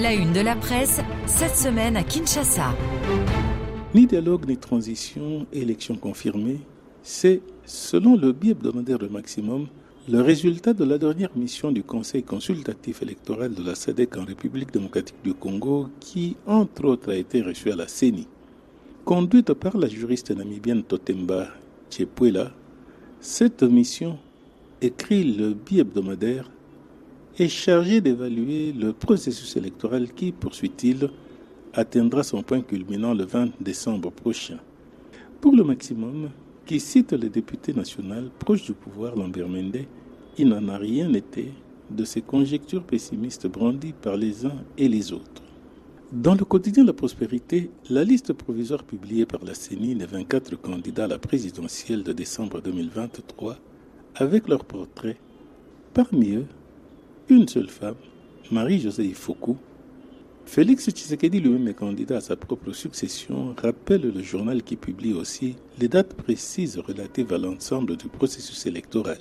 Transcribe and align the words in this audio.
La 0.00 0.14
une 0.14 0.32
de 0.32 0.40
la 0.40 0.56
presse, 0.56 1.00
cette 1.26 1.56
semaine 1.56 1.94
à 1.94 2.02
Kinshasa. 2.02 2.74
Ni 3.94 4.06
dialogue 4.06 4.46
ni 4.48 4.56
transition, 4.56 5.46
élection 5.52 5.96
confirmée, 5.96 6.60
c'est, 7.02 7.42
selon 7.66 8.16
le 8.16 8.32
bi-hebdomadaire 8.32 8.98
de 8.98 9.08
Maximum, 9.08 9.66
le 10.08 10.22
résultat 10.22 10.72
de 10.72 10.84
la 10.84 10.96
dernière 10.96 11.36
mission 11.36 11.70
du 11.70 11.82
Conseil 11.82 12.22
consultatif 12.22 13.02
électoral 13.02 13.52
de 13.52 13.62
la 13.62 13.74
SADC 13.74 14.16
en 14.16 14.24
République 14.24 14.72
démocratique 14.72 15.22
du 15.22 15.34
Congo, 15.34 15.88
qui, 16.00 16.36
entre 16.46 16.86
autres, 16.86 17.12
a 17.12 17.16
été 17.16 17.42
reçu 17.42 17.70
à 17.70 17.76
la 17.76 17.86
CENI. 17.86 18.26
Conduite 19.04 19.52
par 19.52 19.76
la 19.76 19.88
juriste 19.88 20.30
namibienne 20.30 20.82
Totemba 20.82 21.48
Tchepuela, 21.90 22.52
cette 23.20 23.64
mission, 23.64 24.18
écrit 24.80 25.24
le 25.24 25.52
bi-hebdomadaire, 25.52 26.50
est 27.38 27.48
chargée 27.48 28.00
d'évaluer 28.00 28.72
le 28.72 28.92
processus 28.92 29.56
électoral 29.56 30.12
qui, 30.12 30.32
poursuit-il, 30.32 31.10
atteindra 31.72 32.22
son 32.22 32.42
point 32.42 32.60
culminant 32.60 33.14
le 33.14 33.24
20 33.24 33.50
décembre 33.60 34.10
prochain. 34.10 34.58
Pour 35.40 35.54
le 35.54 35.64
maximum, 35.64 36.30
qui 36.66 36.80
cite 36.80 37.12
le 37.12 37.28
député 37.28 37.72
national 37.72 38.30
proche 38.38 38.64
du 38.64 38.72
pouvoir 38.72 39.16
Lambert 39.16 39.48
Mende, 39.48 39.84
il 40.38 40.48
n'en 40.48 40.68
a 40.68 40.78
rien 40.78 41.12
été 41.14 41.52
de 41.90 42.04
ces 42.04 42.22
conjectures 42.22 42.84
pessimistes 42.84 43.46
brandies 43.46 43.94
par 44.00 44.16
les 44.16 44.46
uns 44.46 44.62
et 44.78 44.88
les 44.88 45.12
autres. 45.12 45.42
Dans 46.12 46.34
le 46.34 46.44
quotidien 46.44 46.84
La 46.84 46.92
Prospérité, 46.92 47.70
la 47.88 48.04
liste 48.04 48.32
provisoire 48.32 48.84
publiée 48.84 49.26
par 49.26 49.44
la 49.44 49.54
CENI 49.54 49.94
des 49.94 50.06
24 50.06 50.56
candidats 50.56 51.04
à 51.04 51.08
la 51.08 51.18
présidentielle 51.18 52.02
de 52.02 52.12
décembre 52.12 52.60
2023, 52.60 53.56
avec 54.16 54.48
leurs 54.48 54.64
portraits, 54.64 55.16
parmi 55.94 56.34
eux, 56.34 56.46
une 57.30 57.46
seule 57.46 57.68
femme, 57.68 57.94
Marie-Josée 58.50 59.04
Ifoku, 59.04 59.56
Félix 60.46 60.90
Tshisekedi, 60.90 61.38
lui-même 61.38 61.68
est 61.68 61.74
candidat 61.74 62.16
à 62.16 62.20
sa 62.20 62.34
propre 62.34 62.72
succession, 62.72 63.54
rappelle 63.56 64.12
le 64.12 64.20
journal 64.20 64.64
qui 64.64 64.74
publie 64.74 65.12
aussi 65.12 65.54
les 65.78 65.86
dates 65.86 66.14
précises 66.14 66.78
relatives 66.78 67.32
à 67.32 67.38
l'ensemble 67.38 67.96
du 67.96 68.08
processus 68.08 68.66
électoral. 68.66 69.20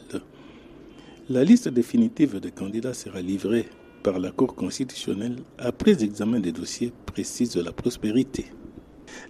La 1.30 1.44
liste 1.44 1.70
définitive 1.70 2.40
des 2.40 2.50
candidats 2.50 2.96
sera 2.96 3.22
livrée 3.22 3.68
par 4.02 4.18
la 4.18 4.32
Cour 4.32 4.56
constitutionnelle 4.56 5.38
après 5.60 6.04
examen 6.04 6.40
des 6.40 6.52
dossiers 6.52 6.92
précis 7.06 7.50
de 7.56 7.62
la 7.62 7.72
prospérité. 7.72 8.48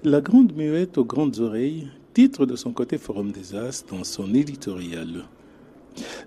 La 0.06 0.22
grande 0.22 0.56
muette 0.56 0.98
aux 0.98 1.06
grandes 1.06 1.40
oreilles, 1.40 1.90
titre 2.14 2.46
de 2.46 2.56
son 2.56 2.72
côté 2.72 2.98
Forum 2.98 3.32
des 3.32 3.56
As 3.56 3.84
dans 3.90 4.06
son 4.06 4.34
éditorial. 4.34 5.26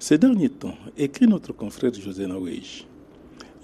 Ces 0.02 0.18
derniers 0.18 0.48
temps, 0.48 0.74
écrit 0.98 1.28
notre 1.28 1.52
confrère 1.52 1.94
José 1.94 2.26
Nawej, 2.26 2.88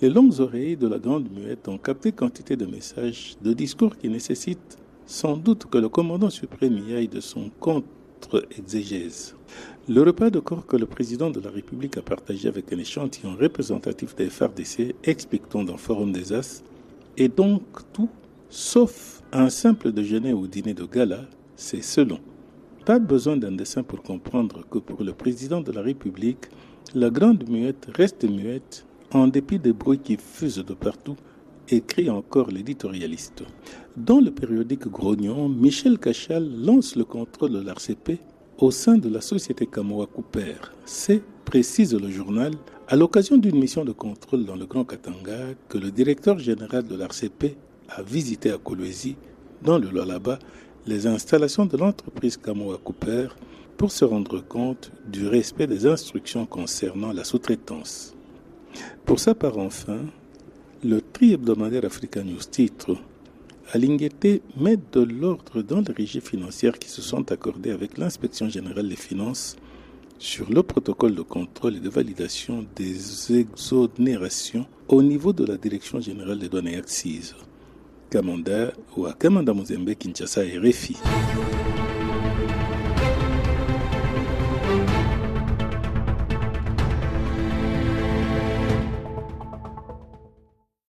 les 0.00 0.08
longues 0.08 0.39
oreilles 0.39 0.77
de 0.77 0.86
la 0.86 1.00
grande 1.00 1.28
muette 1.33 1.67
ont 1.67 1.78
capté 1.78 2.12
quantité 2.12 2.55
de 2.55 2.64
messages, 2.64 3.34
de 3.42 3.53
discours 3.53 3.97
qui 3.97 4.08
nécessitent 4.08 4.78
sans 5.05 5.36
doute 5.36 5.64
que 5.64 5.78
le 5.78 5.89
commandant 5.89 6.31
suprême 6.31 6.78
y 6.89 6.94
aille 6.94 7.09
de 7.09 7.19
son 7.19 7.50
contre-exégèse. 7.59 9.34
Le 9.89 10.00
repas 10.00 10.31
de 10.31 10.39
corps 10.39 10.64
que 10.64 10.77
le 10.77 10.86
président 10.86 11.28
de 11.31 11.41
la 11.41 11.50
République 11.50 11.97
a 11.97 12.03
partagé 12.03 12.47
avec 12.47 12.72
un 12.72 12.78
échantillon 12.78 13.34
représentatif 13.34 14.14
des 14.14 14.31
FARDC, 14.31 14.94
expliquons 15.03 15.64
dans 15.64 15.77
Forum 15.77 16.12
des 16.12 16.33
As, 16.33 16.62
est 17.16 17.36
donc 17.36 17.62
tout 17.92 18.11
sauf 18.48 19.25
un 19.33 19.50
simple 19.50 19.91
déjeuner 19.91 20.34
ou 20.34 20.47
dîner 20.47 20.75
de 20.75 20.84
gala, 20.84 21.25
c'est 21.56 21.83
selon. 21.83 22.20
Pas 22.89 22.98
besoin 22.98 23.36
d'un 23.36 23.53
dessin 23.53 23.83
pour 23.83 24.03
comprendre 24.03 24.64
que 24.70 24.78
pour 24.78 25.05
le 25.05 25.12
président 25.12 25.61
de 25.61 25.70
la 25.72 25.83
République, 25.83 26.47
la 26.94 27.11
grande 27.11 27.47
muette 27.47 27.86
reste 27.94 28.25
muette 28.25 28.86
en 29.12 29.27
dépit 29.27 29.58
des 29.58 29.75
bruits 29.75 29.98
qui 29.98 30.17
fusent 30.17 30.64
de 30.64 30.72
partout, 30.72 31.14
écrit 31.69 32.09
encore 32.09 32.50
l'éditorialiste. 32.50 33.42
Dans 33.94 34.20
le 34.20 34.31
périodique 34.31 34.89
Grognon, 34.89 35.50
Michel 35.50 35.98
Cachal 35.98 36.48
lance 36.64 36.97
le 36.97 37.05
contrôle 37.05 37.53
de 37.53 37.61
l'RCP 37.61 38.20
au 38.56 38.70
sein 38.70 38.97
de 38.97 39.10
la 39.10 39.20
société 39.20 39.66
Kamoa 39.66 40.06
Cooper. 40.06 40.56
C'est, 40.87 41.20
précise 41.44 41.93
le 41.94 42.09
journal, 42.09 42.53
à 42.87 42.97
l'occasion 42.97 43.37
d'une 43.37 43.59
mission 43.59 43.84
de 43.84 43.93
contrôle 43.93 44.47
dans 44.47 44.56
le 44.56 44.65
Grand 44.65 44.87
Katanga 44.87 45.53
que 45.69 45.76
le 45.76 45.91
directeur 45.91 46.38
général 46.38 46.87
de 46.87 46.97
l'RCP 46.97 47.55
a 47.91 48.03
visité 48.03 48.50
à 48.50 48.56
Kolwezi, 48.56 49.16
dans 49.62 49.76
le 49.76 49.91
Lolaba, 49.91 50.38
les 50.88 51.06
installations 51.06 51.66
de 51.66 51.76
l'entreprise 51.76 52.38
Kamoa 52.38 52.78
Cooper 52.82 53.28
pour 53.76 53.93
se 53.93 54.06
rendre 54.06 54.41
compte 54.41 54.91
du 55.06 55.28
respect 55.28 55.66
des 55.66 55.84
instructions 55.87 56.47
concernant 56.47 57.12
la 57.12 57.25
sous-traitance. 57.25 58.15
Pour 59.04 59.21
sa 59.21 59.34
part, 59.34 59.59
enfin, 59.59 60.00
le 60.82 61.03
tri-hebdomadaire 61.03 61.84
Africa 61.84 62.22
News 62.22 62.41
titre 62.50 62.97
Alingete 63.72 64.41
met 64.56 64.78
de 64.93 65.00
l'ordre 65.00 65.60
dans 65.60 65.82
les 65.82 65.93
régies 65.93 66.22
financières 66.22 66.78
qui 66.78 66.88
se 66.88 67.03
sont 67.03 67.31
accordées 67.31 67.70
avec 67.70 67.99
l'inspection 67.99 68.49
générale 68.49 68.88
des 68.88 68.97
finances 68.97 69.56
sur 70.19 70.50
le 70.50 70.62
protocole 70.62 71.15
de 71.15 71.22
contrôle 71.22 71.76
et 71.76 71.81
de 71.81 71.91
validation 71.91 72.65
des 72.76 73.38
exonérations 73.38 74.66
au 74.88 75.03
niveau 75.03 75.34
de 75.34 75.44
la 75.44 75.59
Direction 75.59 76.00
générale 76.00 76.38
des 76.38 76.49
douanes 76.49 76.69
et 76.69 76.76
accises. 76.76 77.34
Kamanda 78.10 78.72
ou 78.96 79.06
à 79.06 79.12
Kamanda 79.12 79.52
Mozembe, 79.52 79.94
Kinshasa 79.94 80.44
et 80.44 80.58
Réfi. 80.58 80.96